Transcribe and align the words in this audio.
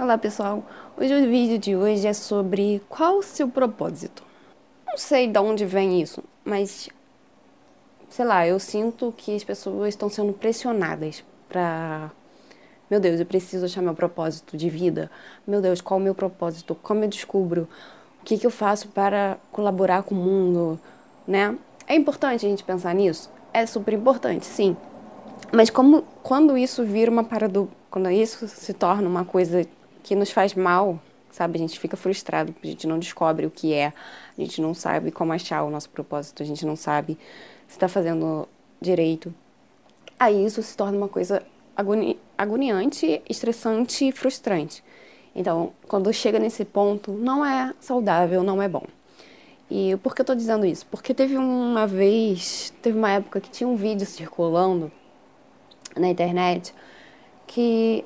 Olá 0.00 0.16
pessoal, 0.16 0.64
hoje 0.96 1.12
o 1.12 1.28
vídeo 1.28 1.58
de 1.58 1.76
hoje 1.76 2.06
é 2.06 2.14
sobre 2.14 2.80
qual 2.88 3.18
o 3.18 3.22
seu 3.22 3.46
propósito. 3.50 4.22
Não 4.86 4.96
sei 4.96 5.28
de 5.28 5.38
onde 5.38 5.66
vem 5.66 6.00
isso, 6.00 6.24
mas 6.42 6.88
sei 8.08 8.24
lá, 8.24 8.46
eu 8.46 8.58
sinto 8.58 9.12
que 9.14 9.36
as 9.36 9.44
pessoas 9.44 9.90
estão 9.90 10.08
sendo 10.08 10.32
pressionadas 10.32 11.22
para 11.50 12.10
meu 12.90 12.98
Deus, 12.98 13.20
eu 13.20 13.26
preciso 13.26 13.66
achar 13.66 13.82
meu 13.82 13.92
propósito 13.92 14.56
de 14.56 14.70
vida. 14.70 15.10
Meu 15.46 15.60
Deus, 15.60 15.82
qual 15.82 16.00
o 16.00 16.02
meu 16.02 16.14
propósito? 16.14 16.74
Como 16.74 17.04
eu 17.04 17.08
descubro? 17.08 17.68
O 18.22 18.24
que, 18.24 18.38
que 18.38 18.46
eu 18.46 18.50
faço 18.50 18.88
para 18.88 19.36
colaborar 19.52 20.02
com 20.04 20.14
o 20.14 20.18
mundo, 20.18 20.80
né? 21.28 21.58
É 21.86 21.94
importante 21.94 22.46
a 22.46 22.48
gente 22.48 22.64
pensar 22.64 22.94
nisso? 22.94 23.30
É 23.52 23.66
super 23.66 23.92
importante, 23.92 24.46
sim. 24.46 24.74
Mas 25.52 25.68
como 25.68 26.04
quando 26.22 26.56
isso 26.56 26.84
vira 26.84 27.10
uma 27.10 27.22
parada, 27.22 27.68
quando 27.90 28.10
isso 28.10 28.48
se 28.48 28.72
torna 28.72 29.06
uma 29.06 29.26
coisa 29.26 29.66
que 30.02 30.14
nos 30.14 30.30
faz 30.30 30.54
mal, 30.54 31.00
sabe? 31.30 31.56
A 31.56 31.60
gente 31.60 31.78
fica 31.78 31.96
frustrado, 31.96 32.54
a 32.62 32.66
gente 32.66 32.86
não 32.86 32.98
descobre 32.98 33.46
o 33.46 33.50
que 33.50 33.72
é, 33.72 33.92
a 34.36 34.40
gente 34.40 34.60
não 34.60 34.74
sabe 34.74 35.10
como 35.10 35.32
achar 35.32 35.62
o 35.62 35.70
nosso 35.70 35.88
propósito, 35.90 36.42
a 36.42 36.46
gente 36.46 36.66
não 36.66 36.76
sabe 36.76 37.18
se 37.66 37.76
está 37.76 37.88
fazendo 37.88 38.48
direito. 38.80 39.34
Aí 40.18 40.44
isso 40.44 40.62
se 40.62 40.76
torna 40.76 40.96
uma 40.96 41.08
coisa 41.08 41.42
agoni 41.76 42.18
agoniante, 42.36 43.22
estressante 43.28 44.08
e 44.08 44.12
frustrante. 44.12 44.82
Então, 45.34 45.72
quando 45.86 46.12
chega 46.12 46.38
nesse 46.38 46.64
ponto, 46.64 47.12
não 47.12 47.44
é 47.44 47.72
saudável, 47.80 48.42
não 48.42 48.60
é 48.60 48.68
bom. 48.68 48.84
E 49.70 49.96
por 50.02 50.14
que 50.14 50.22
eu 50.22 50.24
tô 50.24 50.34
dizendo 50.34 50.66
isso? 50.66 50.84
Porque 50.86 51.14
teve 51.14 51.36
uma 51.36 51.86
vez, 51.86 52.72
teve 52.82 52.98
uma 52.98 53.10
época 53.10 53.40
que 53.40 53.48
tinha 53.48 53.68
um 53.68 53.76
vídeo 53.76 54.04
circulando 54.04 54.90
na 55.96 56.08
internet 56.08 56.74
que 57.46 58.04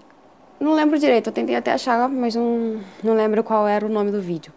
não 0.61 0.75
lembro 0.75 0.99
direito, 0.99 1.29
eu 1.29 1.33
tentei 1.33 1.57
até 1.57 1.73
achar, 1.73 2.09
mas 2.09 2.35
não, 2.35 2.81
não 3.03 3.15
lembro 3.15 3.43
qual 3.43 3.67
era 3.67 3.85
o 3.85 3.89
nome 3.89 4.11
do 4.11 4.21
vídeo. 4.21 4.53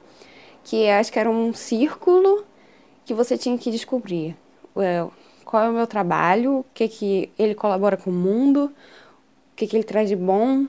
Que 0.64 0.90
acho 0.90 1.12
que 1.12 1.20
era 1.20 1.30
um 1.30 1.54
círculo 1.54 2.46
que 3.06 3.14
você 3.14 3.38
tinha 3.38 3.58
que 3.58 3.72
descobrir 3.72 4.36
é, 4.78 5.06
qual 5.46 5.64
é 5.64 5.70
o 5.70 5.74
meu 5.74 5.88
trabalho, 5.88 6.60
o 6.60 6.66
que, 6.74 6.88
que 6.88 7.30
ele 7.40 7.56
colabora 7.56 7.96
com 7.98 8.10
o 8.10 8.14
mundo, 8.14 8.66
o 8.66 9.56
que, 9.56 9.66
que 9.66 9.76
ele 9.76 9.84
traz 9.84 10.10
de 10.10 10.16
bom. 10.16 10.66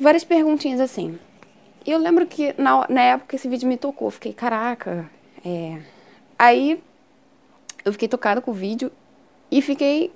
Várias 0.00 0.24
perguntinhas 0.24 0.80
assim. 0.80 1.18
E 1.84 1.90
eu 1.90 1.98
lembro 1.98 2.26
que 2.26 2.54
na, 2.56 2.86
na 2.88 3.00
época 3.02 3.34
esse 3.34 3.48
vídeo 3.48 3.68
me 3.68 3.76
tocou, 3.76 4.10
fiquei, 4.10 4.32
caraca. 4.32 5.10
É... 5.44 5.80
Aí 6.38 6.82
eu 7.84 7.92
fiquei 7.92 8.08
tocada 8.08 8.40
com 8.40 8.50
o 8.50 8.54
vídeo 8.54 8.92
e 9.50 9.60
fiquei 9.60 10.12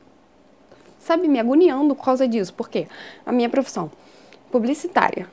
sabe, 1.03 1.29
me 1.29 1.39
agoniando 1.39 1.95
por 1.95 2.05
causa 2.05 2.27
disso. 2.27 2.55
Por 2.55 2.69
quê? 2.69 2.87
A 3.27 3.33
minha 3.33 3.49
profissão, 3.49 3.91
publicitária. 4.51 5.29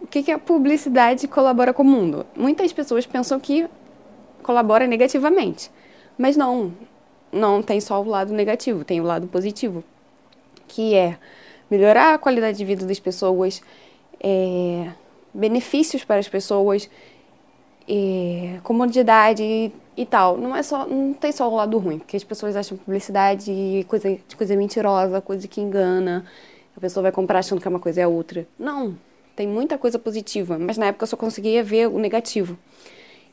O 0.00 0.06
que, 0.06 0.22
que 0.22 0.30
a 0.30 0.38
publicidade 0.38 1.26
colabora 1.26 1.72
com 1.72 1.82
o 1.82 1.86
mundo? 1.86 2.26
Muitas 2.36 2.72
pessoas 2.72 3.06
pensam 3.06 3.40
que 3.40 3.66
colabora 4.42 4.86
negativamente. 4.86 5.70
Mas 6.18 6.36
não, 6.36 6.72
não 7.32 7.62
tem 7.62 7.80
só 7.80 8.00
o 8.00 8.06
lado 8.06 8.32
negativo, 8.32 8.84
tem 8.84 9.00
o 9.00 9.04
lado 9.04 9.26
positivo, 9.26 9.82
que 10.68 10.94
é 10.94 11.18
melhorar 11.70 12.14
a 12.14 12.18
qualidade 12.18 12.58
de 12.58 12.64
vida 12.64 12.86
das 12.86 13.00
pessoas, 13.00 13.62
é, 14.20 14.90
benefícios 15.32 16.04
para 16.04 16.20
as 16.20 16.28
pessoas, 16.28 16.88
é, 17.88 18.58
comodidade 18.62 19.72
e 19.96 20.04
tal. 20.04 20.36
Não 20.36 20.54
é 20.54 20.62
só, 20.62 20.86
não 20.86 21.12
tem 21.12 21.32
só 21.32 21.48
o 21.50 21.54
lado 21.54 21.78
ruim, 21.78 21.98
porque 21.98 22.16
as 22.16 22.24
pessoas 22.24 22.56
acham 22.56 22.76
publicidade 22.76 23.84
coisa, 23.88 24.16
coisa 24.36 24.56
mentirosa, 24.56 25.20
coisa 25.20 25.46
que 25.48 25.60
engana. 25.60 26.24
A 26.76 26.80
pessoa 26.80 27.02
vai 27.02 27.12
comprar 27.12 27.38
achando 27.38 27.60
que 27.60 27.68
é 27.68 27.70
uma 27.70 27.80
coisa 27.80 28.00
é 28.00 28.06
outra. 28.06 28.46
Não, 28.58 28.96
tem 29.36 29.46
muita 29.46 29.78
coisa 29.78 29.98
positiva, 29.98 30.58
mas 30.58 30.76
na 30.76 30.86
época 30.86 31.04
eu 31.04 31.08
só 31.08 31.16
conseguia 31.16 31.62
ver 31.62 31.88
o 31.88 31.98
negativo. 31.98 32.58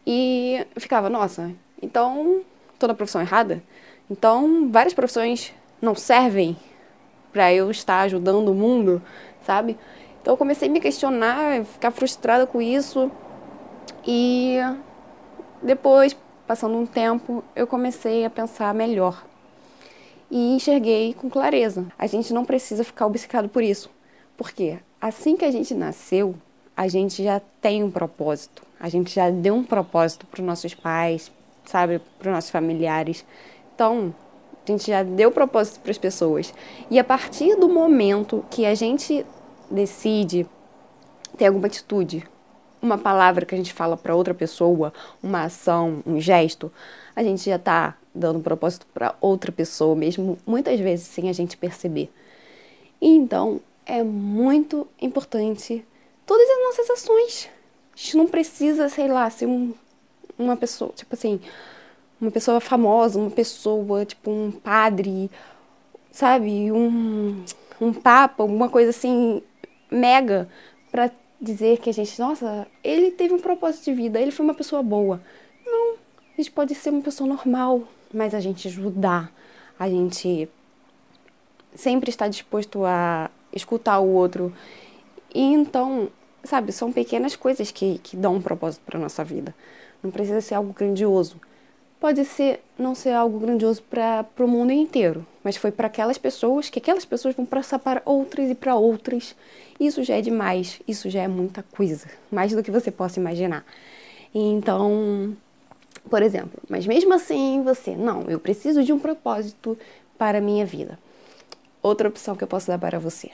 E 0.06 0.66
eu 0.76 0.82
ficava, 0.82 1.10
nossa, 1.10 1.52
então 1.82 2.42
tô 2.80 2.88
na 2.88 2.94
profissão 2.94 3.22
errada? 3.22 3.62
Então 4.10 4.70
várias 4.72 4.94
profissões 4.94 5.54
não 5.82 5.96
servem 5.96 6.56
para 7.32 7.54
eu 7.54 7.72
estar 7.72 8.02
ajudando 8.02 8.50
o 8.50 8.54
mundo, 8.54 9.02
sabe? 9.46 9.78
Então 10.22 10.34
eu 10.34 10.38
comecei 10.38 10.68
a 10.68 10.72
me 10.72 10.80
questionar, 10.80 11.64
ficar 11.66 11.92
frustrada 11.92 12.46
com 12.46 12.62
isso. 12.62 13.12
E 14.06 14.58
depois 15.62 16.16
Passando 16.52 16.76
um 16.76 16.86
tempo, 16.86 17.42
eu 17.56 17.66
comecei 17.66 18.26
a 18.26 18.30
pensar 18.30 18.74
melhor 18.74 19.24
e 20.30 20.54
enxerguei 20.54 21.14
com 21.14 21.30
clareza. 21.30 21.88
A 21.98 22.06
gente 22.08 22.34
não 22.34 22.44
precisa 22.44 22.84
ficar 22.84 23.06
obcecado 23.06 23.48
por 23.48 23.64
isso. 23.64 23.90
Porque 24.36 24.78
assim 25.00 25.38
que 25.38 25.46
a 25.46 25.50
gente 25.50 25.74
nasceu, 25.74 26.36
a 26.76 26.90
gente 26.90 27.24
já 27.24 27.42
tem 27.62 27.82
um 27.86 27.90
propósito. 27.90 28.64
A 28.78 28.90
gente 28.90 29.16
já 29.16 29.30
deu 29.30 29.56
um 29.56 29.64
propósito 29.64 30.26
para 30.26 30.42
os 30.42 30.46
nossos 30.46 30.74
pais, 30.74 31.32
sabe, 31.64 32.02
para 32.20 32.28
os 32.28 32.36
nossos 32.36 32.52
familiares. 32.52 33.24
Então, 33.74 34.14
a 34.68 34.72
gente 34.74 34.88
já 34.88 35.04
deu 35.04 35.32
propósito 35.32 35.80
para 35.80 35.92
as 35.92 35.98
pessoas. 35.98 36.54
E 36.90 37.00
a 37.00 37.04
partir 37.06 37.56
do 37.56 37.70
momento 37.70 38.44
que 38.50 38.66
a 38.66 38.76
gente 38.76 39.26
decide 39.70 40.46
ter 41.38 41.46
alguma 41.46 41.68
atitude, 41.68 42.28
uma 42.82 42.98
palavra 42.98 43.46
que 43.46 43.54
a 43.54 43.58
gente 43.58 43.74
fala 43.74 43.96
para 43.96 44.16
outra 44.16 44.34
pessoa, 44.34 44.94
uma 45.22 45.44
ação, 45.44 46.02
um 46.06 46.20
gesto, 46.20 46.72
a 47.16 47.24
gente 47.24 47.44
já 47.50 47.58
está 47.58 47.96
dando 48.14 48.40
propósito 48.40 48.86
para 48.94 49.16
outra 49.22 49.52
pessoa, 49.52 49.96
mesmo 49.96 50.38
muitas 50.46 50.80
vezes 50.80 51.08
sem 51.08 51.30
a 51.30 51.34
gente 51.34 51.56
perceber. 51.56 52.10
Então, 53.02 53.62
é 53.86 54.04
muito 54.04 54.88
importante 55.02 55.86
todas 56.26 56.48
as 56.50 56.64
nossas 56.64 56.90
ações. 56.92 57.50
A 57.94 57.98
gente 57.98 58.18
não 58.18 58.28
precisa, 58.28 58.90
sei 58.90 59.08
lá, 59.08 59.30
ser 59.30 59.46
um, 59.46 59.74
uma 60.38 60.56
pessoa, 60.56 60.92
tipo 60.96 61.14
assim, 61.14 61.40
uma 62.20 62.32
pessoa 62.32 62.60
famosa, 62.60 63.20
uma 63.20 63.32
pessoa, 63.32 64.06
tipo 64.06 64.30
um 64.30 64.52
padre, 64.52 65.30
sabe, 66.12 66.72
um, 66.72 67.44
um 67.80 67.94
papa, 67.94 68.44
alguma 68.44 68.70
coisa 68.70 68.92
assim 68.92 69.42
mega 69.90 70.48
para 70.92 71.12
dizer 71.42 71.80
que 71.80 71.90
a 71.90 71.94
gente, 71.94 72.20
nossa, 72.20 72.68
ele 72.84 73.12
teve 73.12 73.34
um 73.34 73.40
propósito 73.40 73.86
de 73.86 73.94
vida, 73.94 74.20
ele 74.20 74.32
foi 74.32 74.46
uma 74.46 74.54
pessoa 74.54 74.84
boa. 74.84 75.20
Não, 75.66 75.96
a 75.96 76.38
gente 76.38 76.52
pode 76.52 76.76
ser 76.76 76.92
uma 76.92 77.02
pessoa 77.02 77.28
normal, 77.28 77.84
mas 78.14 78.36
a 78.36 78.40
gente 78.40 78.68
ajudar, 78.68 79.32
a 79.80 79.90
gente 79.90 80.48
sempre 81.74 82.10
está 82.10 82.28
disposto 82.28 82.86
a 82.86 83.32
escutar 83.52 84.00
o 84.00 84.10
outro. 84.10 84.54
E 85.34 85.42
então, 85.42 86.10
sabe, 86.44 86.72
são 86.72 86.92
pequenas 86.92 87.36
coisas 87.36 87.72
que, 87.72 87.98
que 88.00 88.16
dão 88.16 88.36
um 88.36 88.42
propósito 88.42 88.84
para 88.86 89.00
nossa 89.00 89.24
vida. 89.24 89.56
Não 90.04 90.12
precisa 90.12 90.42
ser 90.42 90.56
algo 90.56 90.74
grandioso 90.74 91.40
pode 92.02 92.26
ser 92.26 92.64
não 92.80 92.96
ser 92.96 93.12
algo 93.12 93.40
grandioso 93.40 93.84
para 93.84 94.26
o 94.40 94.48
mundo 94.48 94.72
inteiro, 94.72 95.26
mas 95.44 95.56
foi 95.56 95.72
para 95.72 95.86
aquelas 95.86 96.18
pessoas 96.18 96.68
que 96.68 96.80
aquelas 96.80 97.06
pessoas 97.06 97.36
vão 97.36 97.46
passar 97.46 97.78
para 97.78 98.02
outras 98.04 98.50
e 98.50 98.56
para 98.56 98.76
outras. 98.76 99.36
Isso 99.80 100.04
já 100.04 100.16
é 100.16 100.22
demais, 100.22 100.82
isso 100.88 101.12
já 101.12 101.22
é 101.22 101.28
muita 101.28 101.62
coisa, 101.62 102.08
mais 102.32 102.54
do 102.54 102.64
que 102.64 102.72
você 102.72 102.90
possa 102.90 103.20
imaginar. 103.20 103.64
Então, 104.34 105.38
por 106.10 106.24
exemplo, 106.24 106.60
mas 106.68 106.88
mesmo 106.88 107.14
assim 107.14 107.62
você, 107.64 107.96
não, 107.96 108.24
eu 108.24 108.40
preciso 108.40 108.84
de 108.84 108.92
um 108.92 108.98
propósito 108.98 109.78
para 110.18 110.40
a 110.40 110.42
minha 110.42 110.66
vida. 110.66 110.98
Outra 111.84 112.10
opção 112.10 112.36
que 112.36 112.44
eu 112.44 112.48
posso 112.48 112.68
dar 112.68 112.80
para 112.80 112.98
você. 112.98 113.30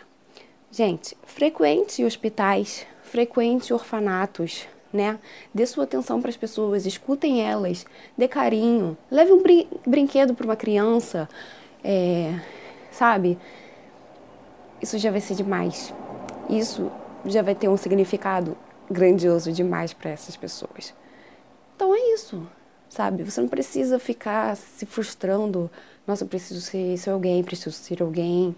Gente, 0.69 1.17
frequente 1.25 2.03
hospitais, 2.03 2.85
frequente 3.01 3.73
orfanatos, 3.73 4.67
né? 4.91 5.19
Dê 5.53 5.65
sua 5.65 5.83
atenção 5.83 6.21
para 6.21 6.29
as 6.29 6.37
pessoas, 6.37 6.85
escutem 6.85 7.41
elas, 7.41 7.85
dê 8.17 8.27
carinho, 8.27 8.97
leve 9.11 9.31
um 9.31 9.41
brin 9.41 9.67
brinquedo 9.85 10.33
para 10.33 10.45
uma 10.45 10.55
criança, 10.55 11.27
é, 11.83 12.39
sabe? 12.91 13.37
Isso 14.81 14.97
já 14.97 15.11
vai 15.11 15.21
ser 15.21 15.35
demais. 15.35 15.93
Isso 16.49 16.91
já 17.25 17.41
vai 17.41 17.55
ter 17.55 17.67
um 17.67 17.77
significado 17.77 18.57
grandioso 18.89 19.51
demais 19.51 19.93
para 19.93 20.11
essas 20.11 20.37
pessoas. 20.37 20.93
Então 21.75 21.93
é 21.93 22.13
isso, 22.13 22.47
sabe? 22.89 23.23
Você 23.23 23.41
não 23.41 23.47
precisa 23.47 23.99
ficar 23.99 24.55
se 24.55 24.85
frustrando. 24.85 25.69
Nossa, 26.05 26.23
eu 26.23 26.27
preciso 26.27 26.61
ser, 26.61 26.97
ser 26.97 27.09
alguém, 27.09 27.43
preciso 27.43 27.71
ser 27.71 28.01
alguém 28.01 28.55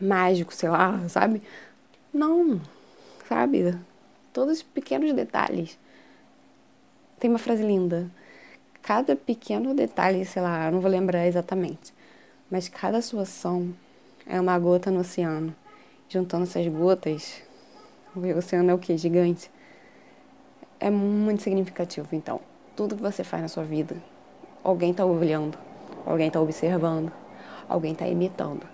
mágico, 0.00 0.52
sei 0.54 0.68
lá, 0.68 1.00
sabe? 1.08 1.42
Não, 2.12 2.60
sabe? 3.28 3.74
Todos 4.36 4.58
os 4.58 4.62
pequenos 4.62 5.14
detalhes. 5.14 5.78
Tem 7.18 7.30
uma 7.30 7.38
frase 7.38 7.62
linda. 7.62 8.10
Cada 8.82 9.16
pequeno 9.16 9.74
detalhe, 9.74 10.26
sei 10.26 10.42
lá, 10.42 10.70
não 10.70 10.78
vou 10.78 10.90
lembrar 10.90 11.26
exatamente, 11.26 11.94
mas 12.50 12.68
cada 12.68 13.00
sua 13.00 13.22
ação 13.22 13.74
é 14.26 14.38
uma 14.38 14.58
gota 14.58 14.90
no 14.90 15.00
oceano. 15.00 15.56
Juntando 16.06 16.42
essas 16.42 16.68
gotas, 16.68 17.42
o 18.14 18.20
oceano 18.36 18.70
é 18.70 18.74
o 18.74 18.78
que? 18.78 18.94
Gigante. 18.98 19.50
É 20.78 20.90
muito 20.90 21.42
significativo. 21.42 22.06
Então, 22.12 22.38
tudo 22.76 22.94
que 22.94 23.02
você 23.02 23.24
faz 23.24 23.40
na 23.42 23.48
sua 23.48 23.64
vida, 23.64 23.96
alguém 24.62 24.90
está 24.90 25.06
olhando, 25.06 25.56
alguém 26.04 26.26
está 26.26 26.42
observando, 26.42 27.10
alguém 27.66 27.92
está 27.92 28.06
imitando. 28.06 28.68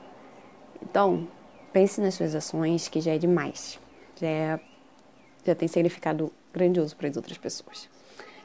Então, 0.82 1.28
pense 1.72 2.00
nas 2.00 2.14
suas 2.14 2.34
ações, 2.34 2.88
que 2.88 3.00
já 3.00 3.12
é 3.12 3.18
demais 3.18 3.80
já, 4.22 4.26
é, 4.26 4.60
já 5.44 5.54
tem 5.54 5.68
significado 5.68 6.32
grandioso 6.52 6.94
para 6.96 7.08
as 7.08 7.16
outras 7.16 7.38
pessoas. 7.38 7.88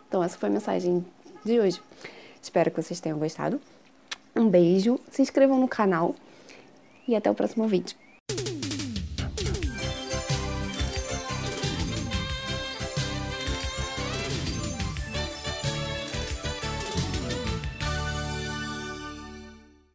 Então, 0.07 0.23
essa 0.23 0.37
foi 0.37 0.49
a 0.49 0.51
mensagem 0.51 1.05
de 1.43 1.59
hoje. 1.59 1.81
Espero 2.41 2.71
que 2.71 2.81
vocês 2.81 2.99
tenham 2.99 3.19
gostado. 3.19 3.59
Um 4.35 4.47
beijo, 4.47 4.99
se 5.11 5.21
inscrevam 5.21 5.59
no 5.59 5.67
canal 5.67 6.15
e 7.07 7.15
até 7.15 7.29
o 7.29 7.35
próximo 7.35 7.67
vídeo. 7.67 7.95